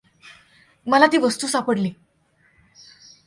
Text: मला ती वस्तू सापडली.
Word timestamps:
मला 0.87 1.05
ती 1.05 1.17
वस्तू 1.17 1.47
सापडली. 1.47 1.91